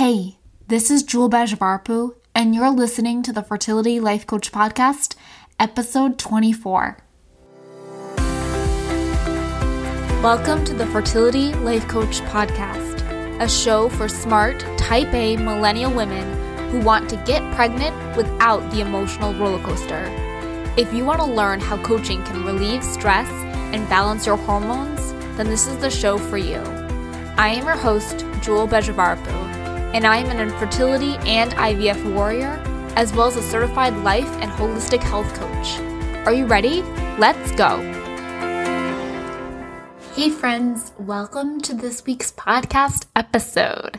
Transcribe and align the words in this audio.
Hey, 0.00 0.38
this 0.66 0.90
is 0.90 1.02
Jewel 1.02 1.28
Bajvarpu, 1.28 2.14
and 2.34 2.54
you're 2.54 2.70
listening 2.70 3.22
to 3.22 3.34
the 3.34 3.42
Fertility 3.42 4.00
Life 4.00 4.26
Coach 4.26 4.50
Podcast, 4.50 5.14
episode 5.58 6.18
24. 6.18 6.96
Welcome 10.22 10.64
to 10.64 10.72
the 10.72 10.86
Fertility 10.86 11.52
Life 11.52 11.86
Coach 11.86 12.22
Podcast, 12.22 13.02
a 13.42 13.46
show 13.46 13.90
for 13.90 14.08
smart, 14.08 14.60
type 14.78 15.12
A 15.12 15.36
millennial 15.36 15.92
women 15.92 16.70
who 16.70 16.80
want 16.80 17.10
to 17.10 17.22
get 17.26 17.42
pregnant 17.54 18.16
without 18.16 18.70
the 18.70 18.80
emotional 18.80 19.34
roller 19.34 19.62
coaster. 19.62 20.06
If 20.78 20.94
you 20.94 21.04
want 21.04 21.20
to 21.20 21.26
learn 21.26 21.60
how 21.60 21.76
coaching 21.82 22.24
can 22.24 22.46
relieve 22.46 22.82
stress 22.82 23.28
and 23.74 23.86
balance 23.90 24.24
your 24.24 24.38
hormones, 24.38 25.12
then 25.36 25.48
this 25.48 25.66
is 25.66 25.76
the 25.76 25.90
show 25.90 26.16
for 26.16 26.38
you. 26.38 26.62
I 27.36 27.48
am 27.48 27.66
your 27.66 27.76
host, 27.76 28.24
Jewel 28.40 28.66
Bejavarapu, 28.66 29.49
and 29.92 30.06
I 30.06 30.18
am 30.18 30.30
an 30.30 30.38
infertility 30.38 31.16
and 31.28 31.50
IVF 31.52 32.14
warrior, 32.14 32.62
as 32.94 33.12
well 33.12 33.26
as 33.26 33.34
a 33.34 33.42
certified 33.42 33.96
life 34.04 34.28
and 34.40 34.48
holistic 34.52 35.00
health 35.00 35.32
coach. 35.34 35.80
Are 36.26 36.32
you 36.32 36.46
ready? 36.46 36.82
Let's 37.18 37.50
go! 37.52 37.78
Hey, 40.14 40.30
friends, 40.30 40.92
welcome 40.96 41.60
to 41.62 41.74
this 41.74 42.06
week's 42.06 42.30
podcast 42.30 43.06
episode. 43.16 43.98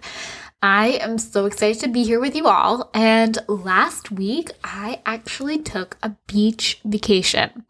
I 0.61 0.99
am 1.01 1.17
so 1.17 1.45
excited 1.45 1.81
to 1.81 1.89
be 1.89 2.03
here 2.03 2.21
with 2.21 2.37
you 2.37 2.47
all. 2.47 2.89
And 2.93 3.37
last 3.49 4.11
week, 4.11 4.51
I 4.63 5.01
actually 5.05 5.57
took 5.57 5.97
a 6.01 6.15
beach 6.25 6.79
vacation. 6.85 7.65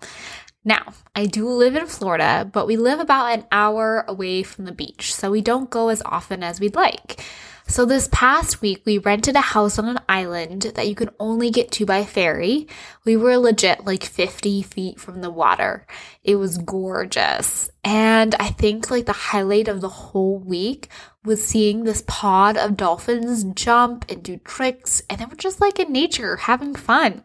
Now, 0.64 0.94
I 1.16 1.26
do 1.26 1.50
live 1.50 1.76
in 1.76 1.88
Florida, 1.88 2.48
but 2.52 2.68
we 2.68 2.78
live 2.78 3.00
about 3.00 3.32
an 3.34 3.46
hour 3.52 4.06
away 4.08 4.44
from 4.44 4.66
the 4.66 4.72
beach, 4.72 5.16
so 5.16 5.32
we 5.32 5.42
don't 5.42 5.72
go 5.72 5.90
as 5.90 6.04
often 6.06 6.44
as 6.44 6.60
we'd 6.60 6.76
like. 6.76 7.24
So 7.68 7.86
this 7.86 8.10
past 8.12 8.62
week, 8.62 8.82
we 8.86 8.98
rented 8.98 9.36
a 9.36 9.42
house 9.42 9.80
on 9.80 9.88
an 9.88 10.00
island 10.10 10.64
that 10.76 10.88
you 10.88 10.96
can 10.96 11.10
only 11.20 11.50
get 11.50 11.72
to 11.74 11.86
by 11.86 12.04
ferry. 12.04 12.68
We 13.06 13.16
were 13.16 13.38
legit 13.38 13.86
like 13.86 14.04
50 14.04 14.62
feet 14.64 15.00
from 15.00 15.22
the 15.22 15.30
water. 15.30 15.86
It 16.24 16.36
was 16.36 16.58
gorgeous. 16.58 17.70
And 17.84 18.36
I 18.36 18.50
think 18.50 18.92
like 18.92 19.06
the 19.06 19.14
highlight 19.14 19.68
of 19.68 19.82
the 19.82 19.90
whole 19.90 20.38
week 20.38 20.90
was 21.24 21.46
seeing 21.46 21.84
this 21.84 22.04
pod 22.08 22.58
of 22.58 22.76
dolphins 22.76 23.44
jump 23.44 24.06
and 24.10 24.22
do 24.22 24.38
tricks. 24.38 25.02
And 25.10 25.20
they 25.20 25.26
were 25.26 25.36
just 25.36 25.62
like 25.62 25.80
in 25.80 25.92
nature 25.92 26.36
having 26.36 26.76
fun. 26.76 27.24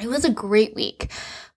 It 0.00 0.08
was 0.08 0.24
a 0.24 0.30
great 0.30 0.74
week 0.74 1.10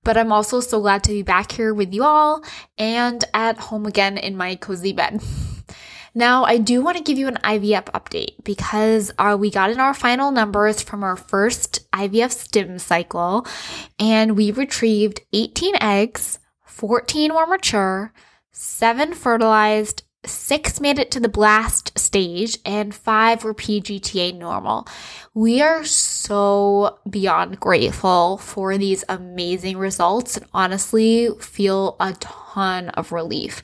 but 0.03 0.15
I'm 0.15 0.31
also 0.31 0.61
so 0.61 0.79
glad 0.79 1.03
to 1.03 1.11
be 1.11 1.21
back 1.21 1.51
here 1.51 1.73
with 1.73 1.93
you 1.93 2.05
all 2.05 2.41
and 2.77 3.21
at 3.33 3.57
home 3.57 3.85
again 3.85 4.17
in 4.17 4.37
my 4.37 4.55
cozy 4.55 4.93
bed. 4.93 5.21
Now, 6.17 6.45
I 6.45 6.57
do 6.57 6.81
want 6.81 6.97
to 6.97 7.03
give 7.03 7.19
you 7.19 7.27
an 7.27 7.37
IVF 7.43 7.83
update 7.91 8.43
because 8.43 9.11
uh, 9.19 9.37
we 9.39 9.51
got 9.51 9.69
in 9.69 9.79
our 9.79 9.93
final 9.93 10.31
numbers 10.31 10.81
from 10.81 11.03
our 11.03 11.15
first 11.15 11.87
IVF 11.91 12.31
stim 12.31 12.79
cycle 12.79 13.45
and 13.99 14.35
we 14.35 14.49
retrieved 14.49 15.21
18 15.31 15.75
eggs, 15.79 16.39
14 16.65 17.35
were 17.35 17.45
mature, 17.45 18.11
7 18.51 19.13
fertilized, 19.13 20.01
six 20.25 20.81
made 20.81 20.97
it 20.97 21.11
to 21.11 21.19
the 21.19 21.29
blast 21.29 21.95
stage, 21.97 22.57
and 22.65 22.95
five 22.95 23.43
were 23.43 23.53
PGTA 23.53 24.35
normal. 24.35 24.87
We 25.35 25.61
are 25.61 25.85
so 25.85 26.97
beyond 27.07 27.59
grateful 27.59 28.37
for 28.37 28.75
these 28.79 29.03
amazing 29.07 29.77
results 29.77 30.35
and 30.35 30.47
honestly 30.51 31.29
feel 31.39 31.95
a 31.99 32.13
ton 32.13 32.89
of 32.89 33.11
relief 33.11 33.61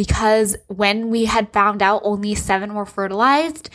because 0.00 0.56
when 0.68 1.10
we 1.10 1.26
had 1.26 1.52
found 1.52 1.82
out 1.82 2.00
only 2.04 2.34
seven 2.34 2.72
were 2.72 2.86
fertilized, 2.86 3.68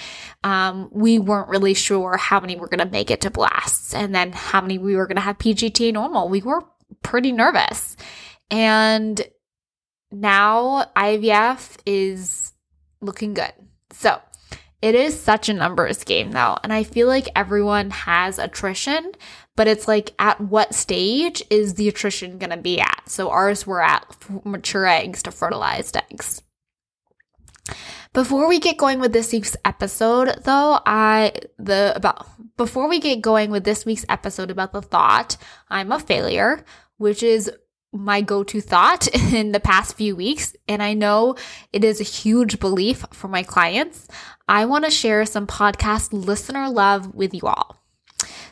um, 0.44 0.90
we 0.92 1.20
weren't 1.20 1.50
really 1.50 1.76
sure 1.76 2.18
how 2.18 2.40
many 2.40 2.56
were 2.56 2.68
going 2.68 2.80
to 2.80 2.92
make 2.92 3.12
it 3.12 3.22
to 3.22 3.30
blasts 3.30 3.94
and 3.94 4.16
then 4.16 4.32
how 4.32 4.60
many 4.60 4.80
we 4.80 4.96
were 4.96 5.06
going 5.06 5.18
to 5.18 5.22
have 5.22 5.38
PGTA 5.38 5.94
normal. 5.94 6.28
We 6.28 6.42
were 6.42 6.64
pretty 7.04 7.32
nervous. 7.32 7.96
And 8.50 9.22
now 10.12 10.86
IVF 10.96 11.78
is 11.86 12.54
looking 13.02 13.36
good. 13.36 13.54
So 13.92 14.20
it 14.82 14.96
is 14.96 15.20
such 15.20 15.48
a 15.48 15.54
numbers 15.54 16.04
game 16.04 16.32
though. 16.32 16.58
And 16.64 16.74
I 16.74 16.82
feel 16.82 17.06
like 17.06 17.28
everyone 17.36 17.92
has 17.92 18.40
attrition, 18.40 19.12
but 19.56 19.68
it's 19.68 19.88
like 19.88 20.14
at 20.20 20.42
what 20.42 20.74
stage 20.74 21.44
is 21.50 21.76
the 21.76 21.88
attrition 21.88 22.38
going 22.38 22.50
to 22.50 22.58
be 22.58 22.80
at? 22.80 23.04
So 23.08 23.30
ours 23.30 23.66
were 23.66 23.82
at 23.82 24.06
mature 24.44 24.86
eggs 24.86 25.24
to 25.24 25.32
fertilized 25.32 25.98
eggs. 25.98 26.42
Before 28.14 28.48
we 28.48 28.60
get 28.60 28.78
going 28.78 29.00
with 29.00 29.12
this 29.12 29.34
week's 29.34 29.58
episode, 29.66 30.44
though, 30.44 30.80
I 30.86 31.34
the 31.58 31.94
about 31.96 32.28
before 32.56 32.88
we 32.88 33.00
get 33.00 33.22
going 33.22 33.52
with 33.52 33.66
this 33.66 33.86
week's 33.86 34.06
episode 34.08 34.50
about 34.52 34.72
the 34.72 34.82
thought 34.82 35.36
I'm 35.70 35.92
a 35.92 36.00
failure, 36.00 36.64
which 36.98 37.24
is 37.24 37.52
my 37.92 38.22
go 38.22 38.44
to 38.44 38.62
thought 38.62 39.08
in 39.34 39.52
the 39.52 39.60
past 39.60 39.98
few 39.98 40.16
weeks. 40.16 40.56
And 40.68 40.82
I 40.82 40.94
know 40.94 41.36
it 41.74 41.84
is 41.84 42.00
a 42.00 42.06
huge 42.06 42.60
belief 42.60 43.06
for 43.12 43.28
my 43.28 43.44
clients. 43.44 44.08
I 44.48 44.66
want 44.66 44.86
to 44.86 44.92
share 44.92 45.26
some 45.26 45.48
podcast 45.48 46.14
listener 46.14 46.70
love 46.70 47.14
with 47.14 47.34
you 47.34 47.42
all. 47.44 47.85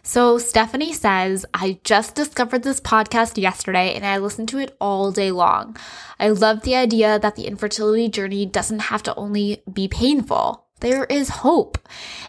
So, 0.01 0.37
Stephanie 0.37 0.93
says, 0.93 1.45
I 1.53 1.79
just 1.83 2.15
discovered 2.15 2.63
this 2.63 2.81
podcast 2.81 3.41
yesterday 3.41 3.93
and 3.93 4.05
I 4.05 4.17
listened 4.17 4.49
to 4.49 4.57
it 4.57 4.75
all 4.79 5.11
day 5.11 5.31
long. 5.31 5.77
I 6.19 6.29
love 6.29 6.61
the 6.61 6.75
idea 6.75 7.19
that 7.19 7.35
the 7.35 7.47
infertility 7.47 8.09
journey 8.09 8.45
doesn't 8.45 8.79
have 8.79 9.03
to 9.03 9.15
only 9.15 9.63
be 9.71 9.87
painful. 9.87 10.65
There 10.81 11.05
is 11.05 11.29
hope. 11.29 11.77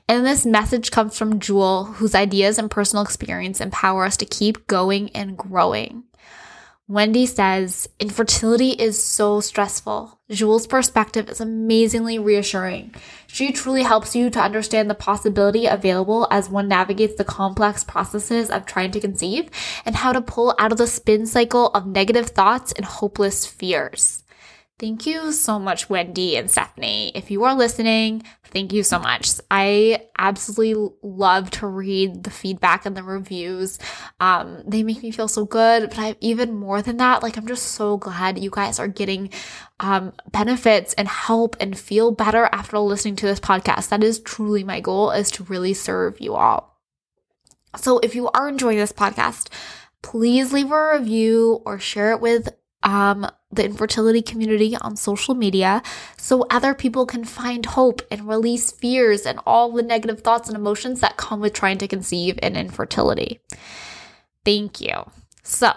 And 0.09 0.25
this 0.25 0.47
message 0.47 0.93
comes 0.93 1.19
from 1.19 1.41
Jewel, 1.41 1.84
whose 1.84 2.15
ideas 2.15 2.59
and 2.59 2.71
personal 2.71 3.05
experience 3.05 3.61
empower 3.61 4.05
us 4.05 4.16
to 4.19 4.26
keep 4.26 4.69
going 4.69 5.11
and 5.11 5.37
growing. 5.37 6.05
Wendy 6.87 7.25
says, 7.25 7.89
infertility 7.99 8.72
is 8.72 9.03
so 9.03 9.41
stressful. 9.41 10.21
Jules' 10.31 10.67
perspective 10.67 11.31
is 11.31 11.41
amazingly 11.41 12.19
reassuring. 12.19 12.95
She 13.27 13.53
truly 13.53 13.84
helps 13.84 14.15
you 14.15 14.28
to 14.28 14.41
understand 14.41 14.91
the 14.91 14.94
possibility 14.94 15.65
available 15.65 16.28
as 16.31 16.50
one 16.50 16.69
navigates 16.69 17.15
the 17.15 17.25
complex 17.25 17.84
processes 17.84 18.50
of 18.50 18.67
trying 18.67 18.91
to 18.91 19.00
conceive 19.00 19.49
and 19.87 19.97
how 19.97 20.12
to 20.12 20.21
pull 20.21 20.55
out 20.59 20.73
of 20.73 20.78
the 20.78 20.87
spin 20.87 21.25
cycle 21.25 21.69
of 21.69 21.87
negative 21.87 22.27
thoughts 22.27 22.73
and 22.73 22.84
hopeless 22.84 23.47
fears. 23.47 24.24
Thank 24.77 25.07
you 25.07 25.31
so 25.31 25.61
much, 25.61 25.89
Wendy 25.89 26.37
and 26.37 26.51
Stephanie. 26.51 27.12
If 27.15 27.31
you 27.31 27.45
are 27.45 27.55
listening, 27.55 28.25
thank 28.47 28.73
you 28.73 28.83
so 28.83 28.99
much. 28.99 29.31
I 29.49 30.09
absolutely 30.19 30.91
love 31.01 31.49
to 31.53 31.69
read 31.69 32.25
the 32.25 32.31
feedback 32.31 32.85
and 32.85 32.97
the 32.97 33.05
reviews. 33.05 33.79
Um, 34.19 34.65
they 34.67 34.83
make 34.83 35.01
me 35.01 35.12
feel 35.12 35.29
so 35.29 35.45
good, 35.45 35.91
but 35.91 35.99
I've 36.01 36.17
even 36.21 36.57
more 36.57 36.83
than 36.83 36.97
that, 36.97 37.23
like 37.23 37.37
I'm 37.37 37.47
just 37.47 37.67
so 37.67 37.99
glad 37.99 38.37
you 38.37 38.51
guys 38.51 38.81
are 38.81 38.89
getting 38.89 39.31
um, 39.79 40.12
benefits 40.33 40.93
and 40.95 41.06
help 41.06 41.56
and 41.61 41.79
feel 41.79 42.11
better 42.11 42.49
after 42.51 42.77
listening 42.81 43.15
to 43.17 43.27
this 43.27 43.41
podcast. 43.41 43.91
That 43.91 44.03
is 44.03 44.19
truly 44.19 44.65
my 44.65 44.81
goal 44.81 45.12
is 45.12 45.31
to 45.33 45.45
really 45.45 45.75
serve 45.75 46.21
you 46.21 46.35
all. 46.35 46.81
So 47.77 48.01
if 48.01 48.17
you 48.17 48.29
are 48.31 48.49
enjoying 48.49 48.79
this 48.79 48.93
podcast, 48.93 49.51
please 50.03 50.53
leave 50.53 50.73
a 50.73 50.95
review 50.95 51.62
or 51.65 51.79
share 51.79 52.11
it 52.11 52.21
with 52.21 52.49
um, 52.83 53.27
the 53.55 53.65
infertility 53.65 54.23
community 54.23 54.77
on 54.77 54.97
social 54.97 55.35
media 55.35 55.83
so 56.17 56.47
other 56.51 56.75
people 56.75 57.07
can 57.07 57.25
find 57.25 57.67
hope 57.67 58.03
and 58.11 58.29
release 58.29 58.71
fears 58.73 59.27
and 59.27 59.39
all 59.47 59.73
the 59.73 59.83
negative 59.83 60.21
thoughts 60.21 60.49
and 60.49 60.57
emotions 60.57 61.01
that 61.01 61.17
come 61.17 61.41
with 61.41 61.53
trying 61.53 61.79
to 61.79 61.89
conceive 61.89 62.39
in 62.43 62.57
infertility. 62.57 63.41
Thank 64.45 64.81
you. 64.81 65.11
So 65.43 65.73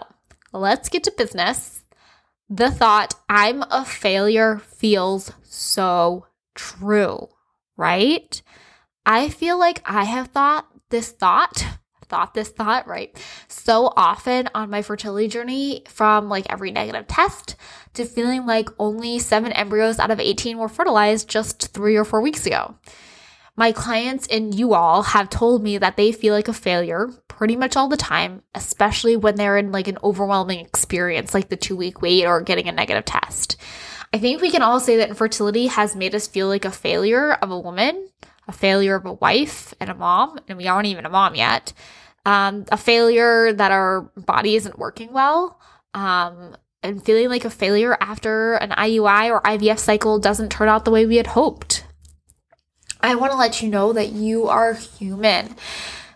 let's 0.52 0.88
get 0.88 1.04
to 1.04 1.12
business. 1.16 1.82
The 2.50 2.70
thought, 2.70 3.14
I'm 3.28 3.62
a 3.70 3.84
failure, 3.84 4.58
feels 4.58 5.32
so 5.42 6.26
true, 6.54 7.28
right? 7.76 8.40
I 9.04 9.28
feel 9.28 9.58
like 9.58 9.82
I 9.84 10.04
have 10.04 10.28
thought 10.28 10.66
this 10.90 11.10
thought 11.10 11.64
thought 12.08 12.34
this 12.34 12.48
thought, 12.48 12.86
right? 12.86 13.16
So 13.48 13.92
often 13.96 14.48
on 14.54 14.70
my 14.70 14.82
fertility 14.82 15.28
journey, 15.28 15.84
from 15.88 16.28
like 16.28 16.46
every 16.50 16.70
negative 16.70 17.06
test 17.06 17.56
to 17.94 18.04
feeling 18.04 18.46
like 18.46 18.68
only 18.78 19.18
seven 19.18 19.52
embryos 19.52 19.98
out 19.98 20.10
of 20.10 20.20
18 20.20 20.58
were 20.58 20.68
fertilized 20.68 21.28
just 21.28 21.72
three 21.72 21.96
or 21.96 22.04
four 22.04 22.20
weeks 22.20 22.46
ago. 22.46 22.76
My 23.56 23.72
clients 23.72 24.28
and 24.28 24.54
you 24.54 24.74
all 24.74 25.02
have 25.02 25.30
told 25.30 25.64
me 25.64 25.78
that 25.78 25.96
they 25.96 26.12
feel 26.12 26.32
like 26.32 26.46
a 26.46 26.52
failure 26.52 27.10
pretty 27.26 27.56
much 27.56 27.76
all 27.76 27.88
the 27.88 27.96
time, 27.96 28.42
especially 28.54 29.16
when 29.16 29.34
they're 29.34 29.56
in 29.56 29.72
like 29.72 29.88
an 29.88 29.98
overwhelming 30.02 30.60
experience 30.60 31.34
like 31.34 31.48
the 31.48 31.56
two 31.56 31.74
week 31.74 32.00
wait 32.00 32.24
or 32.24 32.40
getting 32.40 32.68
a 32.68 32.72
negative 32.72 33.04
test. 33.04 33.56
I 34.12 34.18
think 34.18 34.40
we 34.40 34.50
can 34.50 34.62
all 34.62 34.80
say 34.80 34.96
that 34.96 35.08
infertility 35.08 35.66
has 35.66 35.94
made 35.94 36.14
us 36.14 36.28
feel 36.28 36.46
like 36.46 36.64
a 36.64 36.70
failure 36.70 37.32
of 37.32 37.50
a 37.50 37.58
woman, 37.58 38.08
a 38.48 38.52
failure 38.52 38.96
of 38.96 39.06
a 39.06 39.12
wife 39.12 39.74
and 39.78 39.90
a 39.90 39.94
mom, 39.94 40.38
and 40.48 40.58
we 40.58 40.66
aren't 40.66 40.86
even 40.86 41.06
a 41.06 41.10
mom 41.10 41.34
yet. 41.34 41.72
Um, 42.24 42.64
a 42.72 42.76
failure 42.76 43.52
that 43.52 43.70
our 43.70 44.02
body 44.16 44.56
isn't 44.56 44.78
working 44.78 45.12
well, 45.12 45.60
um, 45.94 46.56
and 46.82 47.04
feeling 47.04 47.28
like 47.28 47.44
a 47.44 47.50
failure 47.50 47.96
after 48.00 48.54
an 48.54 48.70
IUI 48.70 49.30
or 49.30 49.42
IVF 49.42 49.78
cycle 49.78 50.18
doesn't 50.18 50.50
turn 50.50 50.68
out 50.68 50.84
the 50.84 50.90
way 50.90 51.06
we 51.06 51.16
had 51.16 51.28
hoped. 51.28 51.84
I 53.00 53.14
want 53.14 53.32
to 53.32 53.38
let 53.38 53.62
you 53.62 53.68
know 53.68 53.92
that 53.92 54.10
you 54.10 54.48
are 54.48 54.74
human. 54.74 55.54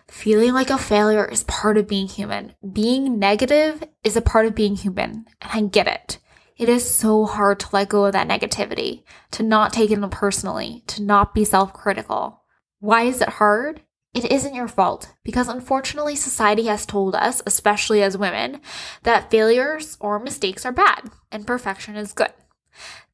Feeling 0.07 0.53
like 0.53 0.69
a 0.69 0.77
failure 0.77 1.25
is 1.25 1.43
part 1.45 1.77
of 1.77 1.87
being 1.87 2.07
human. 2.07 2.53
Being 2.71 3.19
negative 3.19 3.83
is 4.03 4.15
a 4.15 4.21
part 4.21 4.45
of 4.45 4.55
being 4.55 4.75
human, 4.75 5.25
and 5.41 5.51
I 5.51 5.61
get 5.61 5.87
it. 5.87 6.19
It 6.57 6.69
is 6.69 6.89
so 6.89 7.25
hard 7.25 7.59
to 7.61 7.67
let 7.73 7.89
go 7.89 8.05
of 8.05 8.13
that 8.13 8.27
negativity, 8.27 9.03
to 9.31 9.43
not 9.43 9.73
take 9.73 9.89
it 9.89 10.11
personally, 10.11 10.83
to 10.87 11.01
not 11.01 11.33
be 11.33 11.45
self 11.45 11.73
critical. 11.73 12.41
Why 12.79 13.03
is 13.03 13.21
it 13.21 13.29
hard? 13.29 13.81
It 14.13 14.31
isn't 14.31 14.53
your 14.53 14.67
fault 14.67 15.11
because 15.23 15.47
unfortunately 15.47 16.15
society 16.15 16.65
has 16.65 16.85
told 16.85 17.15
us, 17.15 17.41
especially 17.47 18.03
as 18.03 18.17
women, 18.17 18.61
that 19.01 19.31
failures 19.31 19.97
or 19.99 20.19
mistakes 20.19 20.65
are 20.65 20.71
bad 20.71 21.09
and 21.31 21.47
perfection 21.47 21.95
is 21.95 22.13
good. 22.13 22.33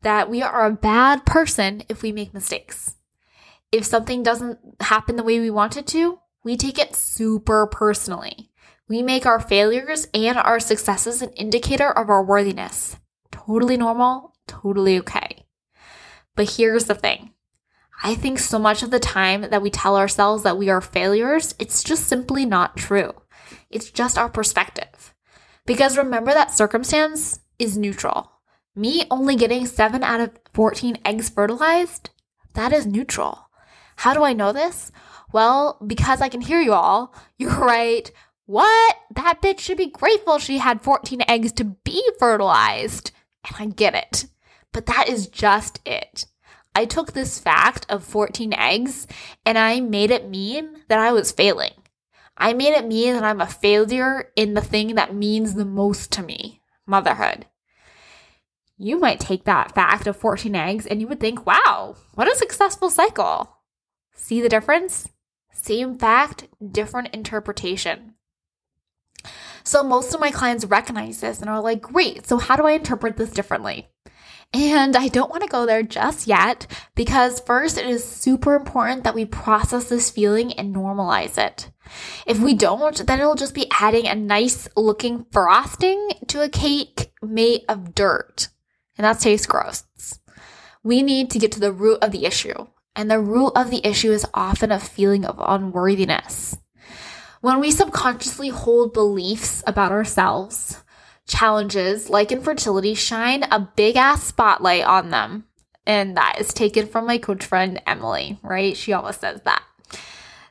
That 0.01 0.29
we 0.29 0.41
are 0.41 0.65
a 0.65 0.71
bad 0.71 1.25
person 1.25 1.83
if 1.87 2.01
we 2.01 2.11
make 2.11 2.33
mistakes. 2.33 2.97
If 3.71 3.85
something 3.85 4.23
doesn't 4.23 4.59
happen 4.81 5.15
the 5.15 5.23
way 5.23 5.39
we 5.39 5.49
want 5.49 5.77
it 5.77 5.87
to, 5.87 6.19
we 6.43 6.57
take 6.57 6.79
it 6.79 6.95
super 6.95 7.67
personally. 7.67 8.49
We 8.89 9.01
make 9.01 9.25
our 9.25 9.39
failures 9.39 10.07
and 10.13 10.37
our 10.37 10.59
successes 10.59 11.21
an 11.21 11.29
indicator 11.31 11.89
of 11.91 12.09
our 12.09 12.23
worthiness. 12.23 12.97
Totally 13.49 13.77
normal, 13.77 14.35
totally 14.45 14.99
okay. 14.99 15.47
But 16.35 16.51
here's 16.51 16.85
the 16.85 16.93
thing 16.93 17.31
I 18.03 18.13
think 18.13 18.37
so 18.37 18.59
much 18.59 18.83
of 18.83 18.91
the 18.91 18.99
time 18.99 19.41
that 19.41 19.63
we 19.63 19.71
tell 19.71 19.97
ourselves 19.97 20.43
that 20.43 20.59
we 20.59 20.69
are 20.69 20.81
failures, 20.81 21.55
it's 21.57 21.83
just 21.83 22.05
simply 22.05 22.45
not 22.45 22.77
true. 22.77 23.11
It's 23.71 23.89
just 23.89 24.19
our 24.19 24.29
perspective. 24.29 25.15
Because 25.65 25.97
remember 25.97 26.31
that 26.31 26.53
circumstance 26.53 27.39
is 27.57 27.75
neutral. 27.75 28.31
Me 28.75 29.05
only 29.09 29.35
getting 29.35 29.65
7 29.65 30.03
out 30.03 30.21
of 30.21 30.37
14 30.53 30.99
eggs 31.03 31.29
fertilized, 31.29 32.11
that 32.53 32.71
is 32.71 32.85
neutral. 32.85 33.49
How 33.95 34.13
do 34.13 34.23
I 34.23 34.33
know 34.33 34.53
this? 34.53 34.91
Well, 35.33 35.83
because 35.87 36.21
I 36.21 36.29
can 36.29 36.41
hear 36.41 36.61
you 36.61 36.73
all. 36.73 37.15
You're 37.39 37.49
right. 37.59 38.11
What? 38.45 38.95
That 39.09 39.41
bitch 39.41 39.59
should 39.59 39.77
be 39.77 39.89
grateful 39.89 40.37
she 40.37 40.59
had 40.59 40.83
14 40.83 41.23
eggs 41.27 41.51
to 41.53 41.63
be 41.63 42.07
fertilized. 42.19 43.09
And 43.49 43.57
I 43.59 43.65
get 43.73 43.95
it. 43.95 44.25
But 44.71 44.85
that 44.85 45.09
is 45.09 45.27
just 45.27 45.79
it. 45.85 46.25
I 46.75 46.85
took 46.85 47.11
this 47.11 47.39
fact 47.39 47.85
of 47.89 48.03
14 48.03 48.53
eggs 48.53 49.07
and 49.45 49.57
I 49.57 49.79
made 49.79 50.11
it 50.11 50.29
mean 50.29 50.83
that 50.87 50.99
I 50.99 51.11
was 51.11 51.31
failing. 51.31 51.73
I 52.37 52.53
made 52.53 52.73
it 52.73 52.87
mean 52.87 53.15
that 53.15 53.23
I'm 53.23 53.41
a 53.41 53.47
failure 53.47 54.31
in 54.35 54.53
the 54.53 54.61
thing 54.61 54.95
that 54.95 55.13
means 55.13 55.53
the 55.53 55.65
most 55.65 56.11
to 56.13 56.23
me 56.23 56.61
motherhood. 56.85 57.45
You 58.77 58.97
might 58.97 59.19
take 59.19 59.43
that 59.43 59.75
fact 59.75 60.07
of 60.07 60.15
14 60.15 60.55
eggs 60.55 60.85
and 60.85 61.01
you 61.01 61.07
would 61.07 61.19
think, 61.19 61.45
wow, 61.45 61.97
what 62.15 62.31
a 62.31 62.35
successful 62.35 62.89
cycle. 62.89 63.57
See 64.13 64.41
the 64.41 64.47
difference? 64.47 65.09
Same 65.51 65.97
fact, 65.97 66.47
different 66.71 67.13
interpretation. 67.13 68.08
So 69.69 69.83
most 69.83 70.15
of 70.15 70.19
my 70.19 70.31
clients 70.31 70.65
recognize 70.65 71.19
this 71.19 71.41
and 71.41 71.47
are 71.47 71.61
like, 71.61 71.79
great, 71.79 72.25
so 72.25 72.39
how 72.39 72.55
do 72.55 72.65
I 72.65 72.71
interpret 72.71 73.17
this 73.17 73.29
differently? 73.29 73.87
And 74.51 74.95
I 74.95 75.09
don't 75.09 75.29
want 75.29 75.43
to 75.43 75.47
go 75.47 75.67
there 75.67 75.83
just 75.83 76.25
yet 76.25 76.65
because 76.95 77.39
first 77.39 77.77
it 77.77 77.85
is 77.85 78.03
super 78.03 78.55
important 78.55 79.03
that 79.03 79.13
we 79.13 79.25
process 79.25 79.87
this 79.87 80.09
feeling 80.09 80.53
and 80.53 80.75
normalize 80.75 81.37
it. 81.37 81.69
If 82.25 82.39
we 82.39 82.55
don't, 82.55 83.05
then 83.05 83.19
it'll 83.19 83.35
just 83.35 83.53
be 83.53 83.69
adding 83.79 84.07
a 84.07 84.15
nice 84.15 84.67
looking 84.75 85.27
frosting 85.31 86.13
to 86.29 86.41
a 86.41 86.49
cake 86.49 87.11
made 87.21 87.61
of 87.69 87.93
dirt. 87.93 88.47
And 88.97 89.05
that 89.05 89.19
tastes 89.19 89.45
gross. 89.45 89.83
We 90.81 91.03
need 91.03 91.29
to 91.29 91.37
get 91.37 91.51
to 91.51 91.59
the 91.59 91.71
root 91.71 91.99
of 92.01 92.11
the 92.11 92.25
issue. 92.25 92.65
And 92.95 93.11
the 93.11 93.19
root 93.19 93.51
of 93.55 93.69
the 93.69 93.85
issue 93.87 94.11
is 94.11 94.25
often 94.33 94.71
a 94.71 94.79
feeling 94.79 95.25
of 95.25 95.35
unworthiness. 95.37 96.57
When 97.41 97.61
we 97.61 97.71
subconsciously 97.71 98.49
hold 98.49 98.93
beliefs 98.93 99.63
about 99.65 99.93
ourselves, 99.93 100.83
challenges 101.25 102.09
like 102.09 102.33
infertility 102.33 102.93
shine 102.95 103.43
a 103.43 103.59
big 103.59 103.95
ass 103.95 104.23
spotlight 104.23 104.83
on 104.83 105.09
them. 105.09 105.45
And 105.85 106.17
that 106.17 106.35
is 106.39 106.53
taken 106.53 106.85
from 106.85 107.07
my 107.07 107.17
coach 107.17 107.45
friend 107.45 107.81
Emily, 107.87 108.39
right? 108.43 108.75
She 108.75 108.91
always 108.91 109.15
says 109.15 109.41
that. 109.43 109.63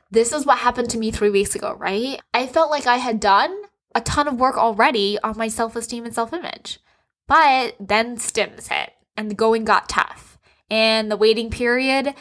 This 0.09 0.33
is 0.33 0.47
what 0.47 0.57
happened 0.57 0.89
to 0.89 0.97
me 0.97 1.11
three 1.11 1.29
weeks 1.29 1.53
ago, 1.53 1.75
right? 1.75 2.19
I 2.33 2.47
felt 2.47 2.71
like 2.71 2.87
I 2.87 2.97
had 2.97 3.19
done 3.19 3.55
a 3.93 4.01
ton 4.01 4.27
of 4.27 4.39
work 4.39 4.57
already 4.57 5.19
on 5.23 5.37
my 5.37 5.47
self 5.47 5.75
esteem 5.75 6.05
and 6.05 6.13
self 6.13 6.33
image. 6.33 6.79
But 7.27 7.75
then 7.79 8.17
stims 8.17 8.69
hit 8.69 8.93
and 9.15 9.29
the 9.29 9.35
going 9.35 9.63
got 9.63 9.89
tough. 9.89 10.39
And 10.71 11.11
the 11.11 11.17
waiting 11.17 11.51
period 11.51 12.15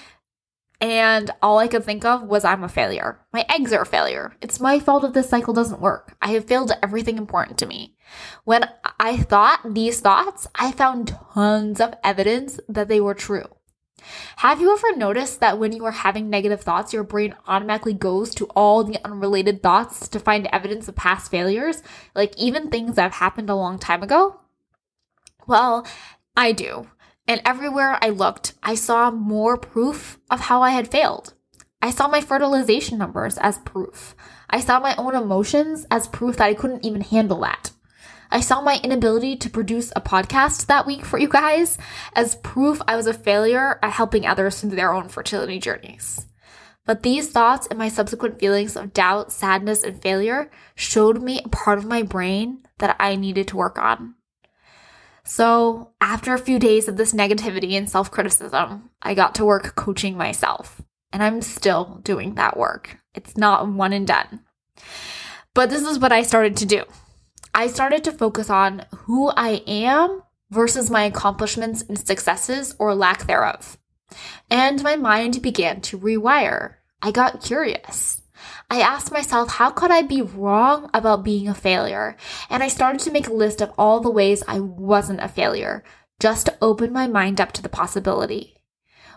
and 0.80 1.30
all 1.42 1.58
I 1.58 1.66
could 1.66 1.84
think 1.84 2.04
of 2.04 2.22
was 2.22 2.44
I'm 2.44 2.62
a 2.62 2.68
failure. 2.68 3.20
My 3.32 3.44
eggs 3.48 3.72
are 3.72 3.82
a 3.82 3.86
failure. 3.86 4.36
It's 4.40 4.60
my 4.60 4.78
fault 4.78 5.04
if 5.04 5.12
this 5.12 5.28
cycle 5.28 5.54
doesn't 5.54 5.80
work. 5.80 6.16
I 6.22 6.28
have 6.32 6.44
failed 6.44 6.72
everything 6.82 7.18
important 7.18 7.58
to 7.58 7.66
me. 7.66 7.96
When 8.44 8.68
I 9.00 9.16
thought 9.16 9.74
these 9.74 10.00
thoughts, 10.00 10.46
I 10.54 10.72
found 10.72 11.18
tons 11.34 11.80
of 11.80 11.94
evidence 12.04 12.60
that 12.68 12.88
they 12.88 13.00
were 13.00 13.14
true. 13.14 13.46
Have 14.36 14.60
you 14.60 14.72
ever 14.72 14.96
noticed 14.96 15.40
that 15.40 15.58
when 15.58 15.72
you 15.72 15.84
are 15.84 15.90
having 15.90 16.30
negative 16.30 16.60
thoughts, 16.60 16.92
your 16.92 17.02
brain 17.02 17.34
automatically 17.48 17.92
goes 17.92 18.34
to 18.36 18.46
all 18.54 18.84
the 18.84 19.04
unrelated 19.04 19.62
thoughts 19.62 20.08
to 20.08 20.20
find 20.20 20.46
evidence 20.52 20.86
of 20.86 20.94
past 20.94 21.30
failures? 21.30 21.82
Like 22.14 22.36
even 22.38 22.70
things 22.70 22.94
that 22.94 23.02
have 23.02 23.14
happened 23.14 23.50
a 23.50 23.56
long 23.56 23.78
time 23.78 24.02
ago? 24.02 24.40
Well, 25.46 25.86
I 26.36 26.52
do. 26.52 26.88
And 27.28 27.42
everywhere 27.44 27.98
I 28.00 28.08
looked, 28.08 28.54
I 28.62 28.74
saw 28.74 29.10
more 29.10 29.58
proof 29.58 30.18
of 30.30 30.40
how 30.40 30.62
I 30.62 30.70
had 30.70 30.90
failed. 30.90 31.34
I 31.82 31.90
saw 31.90 32.08
my 32.08 32.22
fertilization 32.22 32.96
numbers 32.96 33.36
as 33.36 33.58
proof. 33.58 34.16
I 34.48 34.60
saw 34.60 34.80
my 34.80 34.96
own 34.96 35.14
emotions 35.14 35.86
as 35.90 36.08
proof 36.08 36.38
that 36.38 36.46
I 36.46 36.54
couldn't 36.54 36.86
even 36.86 37.02
handle 37.02 37.40
that. 37.40 37.72
I 38.30 38.40
saw 38.40 38.62
my 38.62 38.80
inability 38.82 39.36
to 39.36 39.50
produce 39.50 39.92
a 39.94 40.00
podcast 40.00 40.66
that 40.66 40.86
week 40.86 41.04
for 41.04 41.18
you 41.18 41.28
guys 41.28 41.78
as 42.14 42.36
proof 42.36 42.80
I 42.88 42.96
was 42.96 43.06
a 43.06 43.14
failure 43.14 43.78
at 43.82 43.92
helping 43.92 44.26
others 44.26 44.60
through 44.60 44.70
their 44.70 44.92
own 44.92 45.08
fertility 45.08 45.58
journeys. 45.58 46.26
But 46.86 47.02
these 47.02 47.30
thoughts 47.30 47.66
and 47.66 47.78
my 47.78 47.88
subsequent 47.88 48.38
feelings 48.38 48.74
of 48.74 48.94
doubt, 48.94 49.32
sadness, 49.32 49.82
and 49.82 50.00
failure 50.00 50.50
showed 50.74 51.22
me 51.22 51.42
a 51.44 51.48
part 51.48 51.76
of 51.76 51.84
my 51.84 52.02
brain 52.02 52.64
that 52.78 52.96
I 52.98 53.16
needed 53.16 53.48
to 53.48 53.58
work 53.58 53.78
on. 53.78 54.14
So, 55.28 55.90
after 56.00 56.32
a 56.32 56.38
few 56.38 56.58
days 56.58 56.88
of 56.88 56.96
this 56.96 57.12
negativity 57.12 57.72
and 57.72 57.88
self 57.88 58.10
criticism, 58.10 58.88
I 59.02 59.12
got 59.12 59.34
to 59.34 59.44
work 59.44 59.74
coaching 59.74 60.16
myself. 60.16 60.80
And 61.12 61.22
I'm 61.22 61.42
still 61.42 62.00
doing 62.02 62.36
that 62.36 62.56
work. 62.56 62.96
It's 63.14 63.36
not 63.36 63.68
one 63.68 63.92
and 63.92 64.06
done. 64.06 64.40
But 65.52 65.68
this 65.68 65.82
is 65.82 65.98
what 65.98 66.12
I 66.12 66.22
started 66.22 66.56
to 66.56 66.66
do 66.66 66.82
I 67.54 67.66
started 67.66 68.04
to 68.04 68.12
focus 68.12 68.48
on 68.48 68.86
who 69.00 69.28
I 69.28 69.62
am 69.66 70.22
versus 70.50 70.88
my 70.90 71.02
accomplishments 71.02 71.82
and 71.82 71.98
successes 71.98 72.74
or 72.78 72.94
lack 72.94 73.26
thereof. 73.26 73.76
And 74.50 74.82
my 74.82 74.96
mind 74.96 75.42
began 75.42 75.82
to 75.82 75.98
rewire. 75.98 76.76
I 77.02 77.10
got 77.10 77.42
curious. 77.42 78.22
I 78.70 78.80
asked 78.80 79.12
myself, 79.12 79.52
how 79.52 79.70
could 79.70 79.90
I 79.90 80.02
be 80.02 80.22
wrong 80.22 80.90
about 80.92 81.24
being 81.24 81.48
a 81.48 81.54
failure? 81.54 82.16
And 82.50 82.62
I 82.62 82.68
started 82.68 83.00
to 83.02 83.10
make 83.10 83.28
a 83.28 83.32
list 83.32 83.60
of 83.60 83.72
all 83.78 84.00
the 84.00 84.10
ways 84.10 84.42
I 84.46 84.60
wasn't 84.60 85.20
a 85.20 85.28
failure, 85.28 85.82
just 86.20 86.46
to 86.46 86.56
open 86.60 86.92
my 86.92 87.06
mind 87.06 87.40
up 87.40 87.52
to 87.52 87.62
the 87.62 87.68
possibility. 87.68 88.54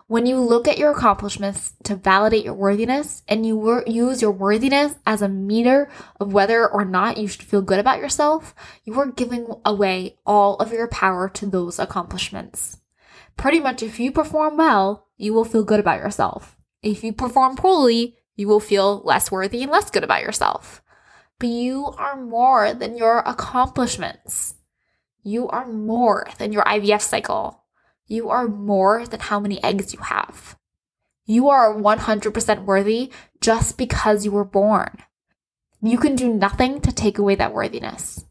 When 0.07 0.25
you 0.25 0.39
look 0.39 0.67
at 0.67 0.77
your 0.77 0.91
accomplishments 0.91 1.73
to 1.83 1.95
validate 1.95 2.43
your 2.43 2.53
worthiness 2.53 3.23
and 3.29 3.45
you 3.45 3.55
wor- 3.55 3.85
use 3.87 4.21
your 4.21 4.31
worthiness 4.31 4.95
as 5.05 5.21
a 5.21 5.29
meter 5.29 5.89
of 6.19 6.33
whether 6.33 6.67
or 6.67 6.83
not 6.83 7.17
you 7.17 7.29
should 7.29 7.43
feel 7.43 7.61
good 7.61 7.79
about 7.79 7.99
yourself, 7.99 8.53
you 8.83 8.99
are 8.99 9.09
giving 9.09 9.47
away 9.63 10.17
all 10.25 10.57
of 10.57 10.73
your 10.73 10.89
power 10.89 11.29
to 11.29 11.45
those 11.45 11.79
accomplishments. 11.79 12.77
Pretty 13.37 13.61
much, 13.61 13.81
if 13.81 14.01
you 14.01 14.11
perform 14.11 14.57
well, 14.57 15.07
you 15.15 15.33
will 15.33 15.45
feel 15.45 15.63
good 15.63 15.79
about 15.79 15.99
yourself. 15.99 16.57
If 16.83 17.05
you 17.05 17.13
perform 17.13 17.55
poorly, 17.55 18.17
you 18.35 18.47
will 18.47 18.59
feel 18.59 19.01
less 19.03 19.31
worthy 19.31 19.63
and 19.63 19.71
less 19.71 19.89
good 19.89 20.03
about 20.03 20.21
yourself. 20.21 20.81
But 21.39 21.49
you 21.49 21.87
are 21.97 22.15
more 22.15 22.73
than 22.73 22.97
your 22.97 23.19
accomplishments. 23.19 24.55
You 25.23 25.47
are 25.49 25.67
more 25.67 26.27
than 26.37 26.53
your 26.53 26.63
IVF 26.63 27.01
cycle. 27.01 27.63
You 28.07 28.29
are 28.29 28.47
more 28.47 29.05
than 29.05 29.19
how 29.19 29.39
many 29.39 29.63
eggs 29.63 29.93
you 29.93 29.99
have. 29.99 30.57
You 31.25 31.49
are 31.49 31.73
100% 31.73 32.65
worthy 32.65 33.11
just 33.39 33.77
because 33.77 34.25
you 34.25 34.31
were 34.31 34.45
born. 34.45 34.97
You 35.81 35.97
can 35.97 36.15
do 36.15 36.31
nothing 36.31 36.81
to 36.81 36.91
take 36.91 37.17
away 37.17 37.35
that 37.35 37.53
worthiness. 37.53 38.25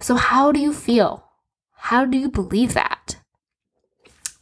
So, 0.00 0.14
how 0.14 0.52
do 0.52 0.60
you 0.60 0.72
feel? 0.72 1.24
How 1.72 2.04
do 2.04 2.18
you 2.18 2.28
believe 2.28 2.74
that? 2.74 2.97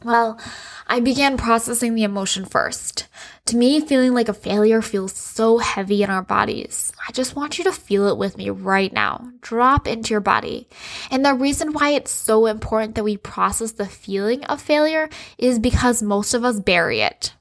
Well, 0.03 0.39
I 0.85 0.99
began 0.99 1.37
processing 1.37 1.95
the 1.95 2.03
emotion 2.03 2.45
first. 2.45 3.07
To 3.47 3.57
me, 3.57 3.79
feeling 3.81 4.13
like 4.13 4.29
a 4.29 4.33
failure 4.33 4.83
feels 4.83 5.13
so 5.13 5.57
heavy 5.57 6.03
in 6.03 6.11
our 6.11 6.21
bodies. 6.21 6.91
I 7.07 7.11
just 7.11 7.35
want 7.35 7.57
you 7.57 7.63
to 7.63 7.71
feel 7.71 8.07
it 8.07 8.17
with 8.17 8.37
me 8.37 8.51
right 8.51 8.93
now. 8.93 9.31
Drop 9.41 9.87
into 9.87 10.11
your 10.11 10.19
body. 10.19 10.67
And 11.09 11.25
the 11.25 11.33
reason 11.33 11.73
why 11.73 11.89
it's 11.89 12.11
so 12.11 12.45
important 12.45 12.93
that 12.93 13.03
we 13.03 13.17
process 13.17 13.71
the 13.71 13.87
feeling 13.87 14.43
of 14.45 14.61
failure 14.61 15.09
is 15.39 15.57
because 15.57 16.03
most 16.03 16.35
of 16.35 16.45
us 16.45 16.59
bury 16.59 17.01
it. 17.01 17.33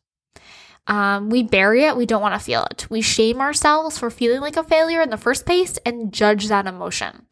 Um, 0.86 1.28
we 1.28 1.42
bury 1.42 1.84
it, 1.84 1.96
we 1.96 2.06
don't 2.06 2.22
want 2.22 2.34
to 2.34 2.44
feel 2.44 2.64
it. 2.70 2.86
We 2.88 3.02
shame 3.02 3.40
ourselves 3.40 3.98
for 3.98 4.08
feeling 4.08 4.40
like 4.40 4.56
a 4.56 4.62
failure 4.62 5.02
in 5.02 5.10
the 5.10 5.16
first 5.16 5.44
place 5.44 5.78
and 5.84 6.12
judge 6.12 6.48
that 6.48 6.66
emotion. 6.66 7.25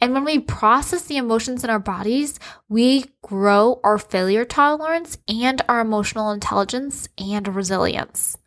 And 0.00 0.14
when 0.14 0.24
we 0.24 0.38
process 0.38 1.02
the 1.02 1.18
emotions 1.18 1.62
in 1.62 1.70
our 1.70 1.78
bodies, 1.78 2.38
we 2.68 3.04
grow 3.22 3.80
our 3.84 3.98
failure 3.98 4.46
tolerance 4.46 5.18
and 5.28 5.60
our 5.68 5.80
emotional 5.80 6.30
intelligence 6.30 7.08
and 7.18 7.46
resilience. 7.54 8.38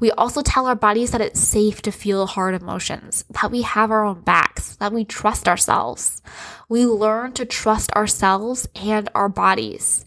We 0.00 0.10
also 0.12 0.42
tell 0.42 0.66
our 0.66 0.74
bodies 0.74 1.12
that 1.12 1.20
it's 1.20 1.40
safe 1.40 1.82
to 1.82 1.92
feel 1.92 2.26
hard 2.26 2.54
emotions, 2.54 3.24
that 3.30 3.50
we 3.52 3.62
have 3.62 3.90
our 3.90 4.04
own 4.04 4.22
backs, 4.22 4.76
that 4.76 4.92
we 4.92 5.04
trust 5.04 5.46
ourselves. 5.46 6.20
We 6.68 6.86
learn 6.86 7.32
to 7.34 7.44
trust 7.44 7.92
ourselves 7.92 8.66
and 8.74 9.08
our 9.14 9.28
bodies. 9.28 10.04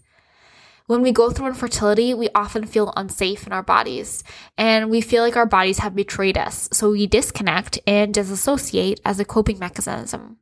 When 0.88 1.02
we 1.02 1.12
go 1.12 1.28
through 1.28 1.48
infertility, 1.48 2.14
we 2.14 2.30
often 2.34 2.64
feel 2.64 2.94
unsafe 2.96 3.46
in 3.46 3.52
our 3.52 3.62
bodies 3.62 4.24
and 4.56 4.88
we 4.88 5.02
feel 5.02 5.22
like 5.22 5.36
our 5.36 5.44
bodies 5.44 5.80
have 5.80 5.94
betrayed 5.94 6.38
us. 6.38 6.66
So 6.72 6.92
we 6.92 7.06
disconnect 7.06 7.78
and 7.86 8.14
disassociate 8.14 8.98
as 9.04 9.20
a 9.20 9.26
coping 9.26 9.58
mechanism. 9.58 10.38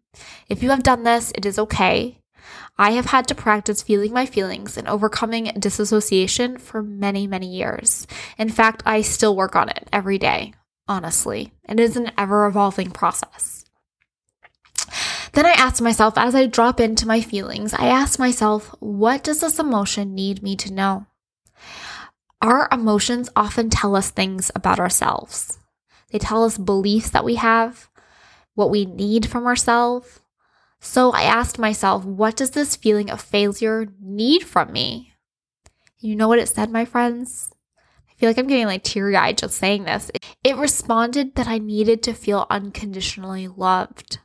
If 0.49 0.62
you 0.62 0.71
have 0.71 0.85
done 0.85 1.03
this, 1.03 1.33
it 1.35 1.45
is 1.47 1.59
okay. 1.59 2.21
I 2.79 2.93
have 2.93 3.07
had 3.07 3.26
to 3.26 3.35
practice 3.35 3.83
feeling 3.83 4.12
my 4.12 4.25
feelings 4.25 4.76
and 4.76 4.87
overcoming 4.87 5.50
disassociation 5.59 6.59
for 6.59 6.81
many, 6.81 7.26
many 7.26 7.49
years. 7.49 8.07
In 8.38 8.49
fact, 8.49 8.85
I 8.87 9.00
still 9.00 9.35
work 9.35 9.57
on 9.57 9.69
it 9.69 9.88
every 9.93 10.17
day, 10.17 10.55
honestly. 10.87 11.55
It 11.69 11.81
is 11.81 11.97
an 11.97 12.12
ever 12.17 12.47
evolving 12.47 12.93
process. 12.93 13.66
Then 15.37 15.45
I 15.45 15.50
asked 15.50 15.83
myself, 15.83 16.16
as 16.16 16.35
I 16.35 16.47
drop 16.47 16.81
into 16.81 17.07
my 17.07 17.21
feelings, 17.21 17.75
I 17.75 17.88
ask 17.88 18.19
myself, 18.19 18.75
what 18.81 19.23
does 19.23 19.40
this 19.40 19.59
emotion 19.59 20.14
need 20.14 20.43
me 20.43 20.57
to 20.57 20.73
know? 20.73 21.05
Our 22.40 22.66
emotions 22.73 23.28
often 23.37 23.69
tell 23.69 23.95
us 23.95 24.09
things 24.09 24.50
about 24.55 24.81
ourselves. 24.81 25.59
They 26.11 26.19
tell 26.19 26.43
us 26.45 26.57
beliefs 26.57 27.11
that 27.11 27.23
we 27.23 27.35
have, 27.35 27.90
what 28.55 28.71
we 28.71 28.87
need 28.87 29.28
from 29.28 29.45
ourselves. 29.45 30.21
So 30.81 31.11
I 31.11 31.25
asked 31.25 31.59
myself, 31.59 32.02
what 32.02 32.37
does 32.37 32.52
this 32.52 32.75
feeling 32.75 33.11
of 33.11 33.21
failure 33.21 33.88
need 34.00 34.43
from 34.43 34.73
me? 34.73 35.12
You 35.99 36.16
know 36.16 36.28
what 36.28 36.38
it 36.38 36.49
said, 36.49 36.71
my 36.71 36.87
friends? 36.87 37.52
I 38.09 38.14
feel 38.14 38.31
like 38.31 38.38
I'm 38.38 38.47
getting 38.47 38.64
like 38.64 38.85
teary 38.85 39.16
eyed 39.16 39.37
just 39.37 39.59
saying 39.59 39.85
this. 39.85 40.11
It 40.43 40.57
responded 40.57 41.35
that 41.35 41.47
I 41.47 41.59
needed 41.59 42.02
to 42.05 42.14
feel 42.14 42.47
unconditionally 42.49 43.49
loved. 43.49 44.21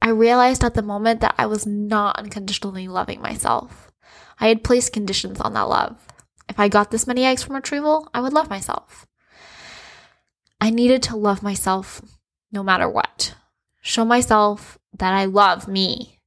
I 0.00 0.10
realized 0.10 0.64
at 0.64 0.74
the 0.74 0.82
moment 0.82 1.20
that 1.20 1.34
I 1.38 1.46
was 1.46 1.66
not 1.66 2.18
unconditionally 2.18 2.88
loving 2.88 3.20
myself. 3.20 3.90
I 4.40 4.48
had 4.48 4.64
placed 4.64 4.92
conditions 4.92 5.40
on 5.40 5.54
that 5.54 5.68
love. 5.68 5.98
If 6.48 6.58
I 6.58 6.68
got 6.68 6.90
this 6.90 7.06
many 7.06 7.24
eggs 7.24 7.42
from 7.42 7.56
retrieval, 7.56 8.08
I 8.14 8.20
would 8.20 8.32
love 8.32 8.48
myself. 8.48 9.06
I 10.60 10.70
needed 10.70 11.02
to 11.04 11.16
love 11.16 11.42
myself 11.42 12.02
no 12.50 12.62
matter 12.62 12.88
what. 12.88 13.34
Show 13.80 14.04
myself 14.04 14.78
that 14.96 15.12
I 15.12 15.26
love 15.26 15.68
me 15.68 16.18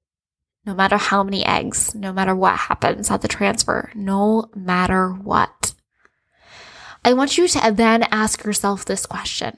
no 0.65 0.73
matter 0.73 0.97
how 0.97 1.23
many 1.23 1.45
eggs, 1.45 1.95
no 1.95 2.13
matter 2.13 2.35
what 2.35 2.55
happens 2.55 3.09
at 3.09 3.21
the 3.21 3.27
transfer, 3.27 3.91
no 3.95 4.49
matter 4.55 5.09
what. 5.09 5.73
I 7.03 7.13
want 7.13 7.37
you 7.37 7.47
to 7.47 7.71
then 7.73 8.03
ask 8.03 8.43
yourself 8.43 8.85
this 8.85 9.05
question 9.05 9.57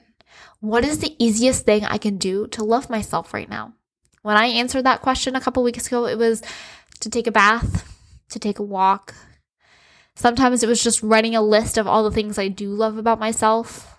What 0.60 0.84
is 0.84 0.98
the 0.98 1.14
easiest 1.22 1.66
thing 1.66 1.84
I 1.84 1.98
can 1.98 2.16
do 2.16 2.46
to 2.48 2.64
love 2.64 2.88
myself 2.88 3.34
right 3.34 3.48
now? 3.48 3.74
When 4.24 4.38
I 4.38 4.46
answered 4.46 4.84
that 4.86 5.02
question 5.02 5.36
a 5.36 5.40
couple 5.40 5.62
weeks 5.62 5.86
ago, 5.86 6.06
it 6.06 6.16
was 6.16 6.42
to 7.00 7.10
take 7.10 7.26
a 7.26 7.30
bath, 7.30 7.94
to 8.30 8.38
take 8.38 8.58
a 8.58 8.62
walk. 8.62 9.14
Sometimes 10.16 10.62
it 10.62 10.66
was 10.66 10.82
just 10.82 11.02
writing 11.02 11.36
a 11.36 11.42
list 11.42 11.76
of 11.76 11.86
all 11.86 12.02
the 12.04 12.10
things 12.10 12.38
I 12.38 12.48
do 12.48 12.70
love 12.70 12.96
about 12.96 13.18
myself. 13.18 13.98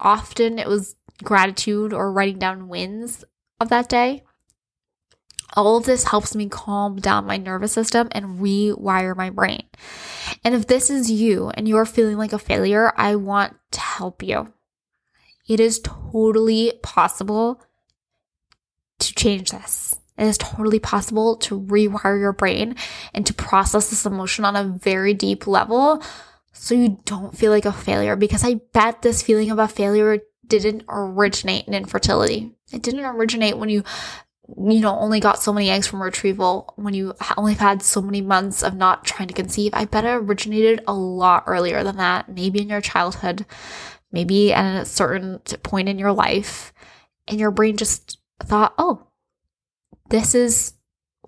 Often 0.00 0.58
it 0.58 0.66
was 0.66 0.96
gratitude 1.22 1.92
or 1.92 2.10
writing 2.10 2.38
down 2.38 2.68
wins 2.68 3.22
of 3.60 3.68
that 3.68 3.90
day. 3.90 4.22
All 5.54 5.76
of 5.76 5.84
this 5.84 6.04
helps 6.04 6.34
me 6.34 6.48
calm 6.48 6.96
down 6.96 7.26
my 7.26 7.36
nervous 7.36 7.72
system 7.72 8.08
and 8.12 8.40
rewire 8.40 9.14
my 9.14 9.28
brain. 9.28 9.64
And 10.42 10.54
if 10.54 10.68
this 10.68 10.88
is 10.88 11.10
you 11.10 11.50
and 11.50 11.68
you're 11.68 11.84
feeling 11.84 12.16
like 12.16 12.32
a 12.32 12.38
failure, 12.38 12.94
I 12.96 13.14
want 13.16 13.56
to 13.72 13.80
help 13.80 14.22
you. 14.22 14.54
It 15.46 15.60
is 15.60 15.80
totally 15.80 16.72
possible 16.82 17.60
change 19.20 19.50
this. 19.50 19.98
It 20.18 20.26
is 20.26 20.38
totally 20.38 20.80
possible 20.80 21.36
to 21.36 21.60
rewire 21.60 22.20
your 22.20 22.32
brain 22.32 22.76
and 23.14 23.24
to 23.26 23.34
process 23.34 23.88
this 23.88 24.04
emotion 24.04 24.44
on 24.44 24.56
a 24.56 24.64
very 24.64 25.14
deep 25.14 25.46
level 25.46 26.02
so 26.52 26.74
you 26.74 27.00
don't 27.04 27.36
feel 27.36 27.52
like 27.52 27.64
a 27.64 27.72
failure. 27.72 28.16
Because 28.16 28.44
I 28.44 28.60
bet 28.72 29.02
this 29.02 29.22
feeling 29.22 29.50
of 29.50 29.58
a 29.58 29.68
failure 29.68 30.18
didn't 30.46 30.84
originate 30.88 31.66
in 31.66 31.74
infertility. 31.74 32.52
It 32.72 32.82
didn't 32.82 33.04
originate 33.04 33.56
when 33.56 33.68
you, 33.68 33.84
you 34.58 34.80
know, 34.80 34.98
only 34.98 35.20
got 35.20 35.40
so 35.40 35.52
many 35.52 35.70
eggs 35.70 35.86
from 35.86 36.02
retrieval, 36.02 36.74
when 36.76 36.92
you 36.92 37.14
only 37.38 37.54
had 37.54 37.82
so 37.82 38.02
many 38.02 38.20
months 38.20 38.62
of 38.62 38.74
not 38.74 39.04
trying 39.04 39.28
to 39.28 39.34
conceive. 39.34 39.72
I 39.72 39.84
bet 39.84 40.04
it 40.04 40.08
originated 40.08 40.82
a 40.86 40.92
lot 40.92 41.44
earlier 41.46 41.82
than 41.84 41.96
that, 41.96 42.28
maybe 42.28 42.60
in 42.60 42.68
your 42.68 42.80
childhood, 42.80 43.46
maybe 44.12 44.52
at 44.52 44.82
a 44.82 44.84
certain 44.84 45.38
point 45.62 45.88
in 45.88 45.98
your 45.98 46.12
life. 46.12 46.72
And 47.28 47.38
your 47.38 47.52
brain 47.52 47.76
just 47.76 48.18
thought, 48.42 48.74
oh, 48.76 49.06
this 50.10 50.34
is 50.34 50.74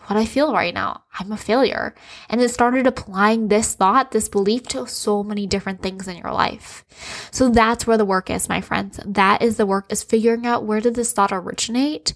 what 0.07 0.17
I 0.17 0.25
feel 0.25 0.53
right 0.53 0.75
now. 0.75 1.05
I'm 1.19 1.33
a 1.33 1.37
failure. 1.37 1.95
And 2.29 2.41
it 2.41 2.51
started 2.51 2.87
applying 2.87 3.49
this 3.49 3.75
thought, 3.75 4.11
this 4.11 4.29
belief 4.29 4.65
to 4.69 4.87
so 4.87 5.23
many 5.23 5.47
different 5.47 5.81
things 5.81 6.09
in 6.09 6.17
your 6.17 6.33
life. 6.33 6.85
So 7.31 7.49
that's 7.49 7.87
where 7.87 7.97
the 7.99 8.05
work 8.05 8.29
is, 8.29 8.49
my 8.49 8.61
friends. 8.61 8.99
That 9.07 9.43
is 9.43 9.57
the 9.57 9.67
work 9.67 9.87
is 9.91 10.03
figuring 10.03 10.47
out 10.47 10.65
where 10.65 10.81
did 10.81 10.97
this 10.97 11.13
thought 11.13 11.33
originate? 11.33 12.15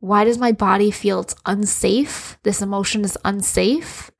Why 0.00 0.24
does 0.24 0.38
my 0.38 0.52
body 0.52 0.90
feel 0.90 1.20
it's 1.20 1.34
unsafe? 1.44 2.38
This 2.44 2.62
emotion 2.62 3.04
is 3.04 3.18
unsafe. 3.24 4.12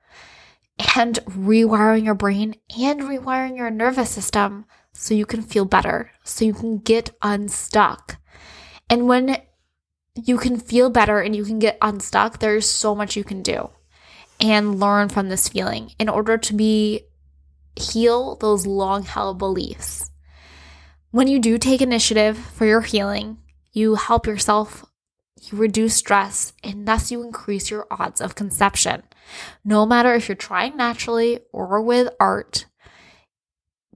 And 0.97 1.19
rewiring 1.27 2.05
your 2.05 2.15
brain 2.15 2.57
and 2.79 3.01
rewiring 3.03 3.57
your 3.57 3.71
nervous 3.71 4.11
system 4.11 4.65
so 4.93 5.15
you 5.15 5.27
can 5.27 5.43
feel 5.43 5.65
better, 5.65 6.11
so 6.25 6.45
you 6.45 6.55
can 6.55 6.79
get 6.79 7.11
unstuck. 7.23 8.17
And 8.91 9.07
when 9.07 9.37
you 10.27 10.39
can 10.39 10.59
feel 10.59 10.91
better 10.91 11.21
and 11.21 11.35
you 11.35 11.45
can 11.45 11.59
get 11.59 11.79
unstuck, 11.83 12.39
there's 12.39 12.69
so 12.69 12.95
much 12.95 13.17
you 13.17 13.25
can 13.25 13.43
do 13.43 13.71
and 14.41 14.79
learn 14.79 15.09
from 15.09 15.29
this 15.29 15.49
feeling 15.49 15.93
in 15.99 16.09
order 16.09 16.39
to 16.39 16.55
be 16.55 17.03
heal 17.77 18.37
those 18.37 18.67
long 18.67 19.03
held 19.05 19.39
beliefs. 19.39 20.11
When 21.11 21.29
you 21.29 21.39
do 21.39 21.59
take 21.59 21.81
initiative 21.81 22.37
for 22.37 22.67
your 22.67 22.83
healing, 22.83 23.39
you 23.73 23.95
help 23.95 24.27
yourself, 24.27 24.85
you 25.41 25.57
reduce 25.57 25.95
stress, 25.95 26.53
and 26.63 26.87
thus 26.87 27.11
you 27.11 27.23
increase 27.23 27.71
your 27.71 27.87
odds 27.91 28.21
of 28.21 28.35
conception. 28.35 29.03
No 29.65 29.87
matter 29.87 30.15
if 30.15 30.29
you're 30.29 30.37
trying 30.37 30.77
naturally 30.77 31.41
or 31.53 31.81
with 31.81 32.09
art, 32.21 32.67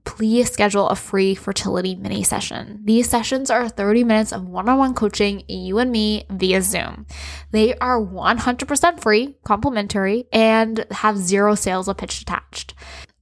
please 0.03 0.51
schedule 0.51 0.89
a 0.89 0.95
free 0.95 1.35
fertility 1.35 1.95
mini 1.95 2.23
session. 2.23 2.81
These 2.83 3.09
sessions 3.09 3.49
are 3.49 3.69
30 3.69 4.03
minutes 4.03 4.31
of 4.31 4.47
one 4.47 4.69
on 4.69 4.77
one 4.77 4.93
coaching, 4.93 5.43
you 5.47 5.79
and 5.79 5.91
me 5.91 6.25
via 6.29 6.61
Zoom. 6.61 7.05
They 7.51 7.75
are 7.75 7.99
100% 7.99 8.99
free, 8.99 9.35
complimentary, 9.43 10.25
and 10.31 10.85
have 10.91 11.17
zero 11.17 11.55
sales 11.55 11.87
or 11.87 11.93
pitch 11.93 12.21
attached. 12.21 12.73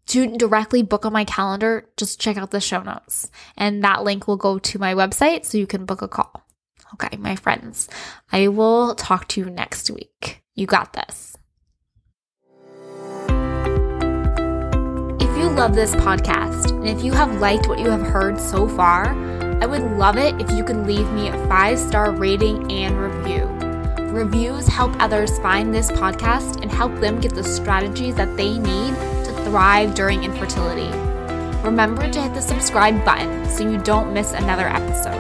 To 0.08 0.38
directly 0.38 0.84
book 0.84 1.06
on 1.06 1.14
my 1.14 1.24
calendar, 1.24 1.88
just 1.96 2.20
check 2.20 2.36
out 2.36 2.52
the 2.52 2.60
show 2.60 2.82
notes, 2.82 3.32
and 3.56 3.84
that 3.84 4.04
link 4.04 4.28
will 4.28 4.38
go 4.38 4.60
to 4.60 4.80
my 4.80 4.94
website 4.94 5.46
so 5.46 5.58
you 5.58 5.68
can 5.68 5.86
book 5.86 6.02
a 6.02 6.08
call. 6.08 6.46
Okay, 6.96 7.16
my 7.18 7.38
friends, 7.38 7.88
I 8.32 8.50
will 8.50 8.96
talk 8.96 9.28
to 9.30 9.42
you 9.42 9.50
next 9.50 9.90
week. 9.90 10.44
You 10.56 10.66
got 10.66 10.92
this. 10.94 11.31
Love 15.56 15.76
this 15.76 15.94
podcast, 15.96 16.72
and 16.72 16.88
if 16.88 17.04
you 17.04 17.12
have 17.12 17.42
liked 17.42 17.68
what 17.68 17.78
you 17.78 17.90
have 17.90 18.02
heard 18.02 18.40
so 18.40 18.70
far, 18.70 19.10
I 19.62 19.66
would 19.66 19.84
love 19.98 20.18
it 20.18 20.40
if 20.40 20.50
you 20.52 20.64
could 20.64 20.88
leave 20.88 21.10
me 21.12 21.28
a 21.28 21.48
five 21.48 21.78
star 21.78 22.12
rating 22.12 22.72
and 22.72 22.98
review. 22.98 23.46
Reviews 24.14 24.68
help 24.68 24.96
others 25.02 25.38
find 25.40 25.74
this 25.74 25.92
podcast 25.92 26.62
and 26.62 26.72
help 26.72 26.94
them 27.02 27.20
get 27.20 27.36
the 27.36 27.44
strategies 27.44 28.16
that 28.16 28.38
they 28.38 28.58
need 28.58 28.96
to 29.26 29.44
thrive 29.46 29.94
during 29.94 30.24
infertility. 30.24 30.90
Remember 31.64 32.10
to 32.10 32.22
hit 32.22 32.34
the 32.34 32.42
subscribe 32.42 33.04
button 33.04 33.50
so 33.50 33.70
you 33.70 33.78
don't 33.80 34.14
miss 34.14 34.32
another 34.32 34.68
episode. 34.68 35.20